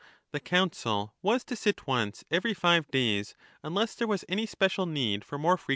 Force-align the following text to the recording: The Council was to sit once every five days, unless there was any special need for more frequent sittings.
The 0.31 0.39
Council 0.39 1.13
was 1.21 1.43
to 1.43 1.55
sit 1.55 1.85
once 1.85 2.23
every 2.31 2.55
five 2.55 2.87
days, 2.89 3.35
unless 3.61 3.93
there 3.93 4.07
was 4.07 4.25
any 4.27 4.47
special 4.47 4.87
need 4.87 5.23
for 5.23 5.37
more 5.37 5.57
frequent 5.57 5.59
sittings. 5.59 5.69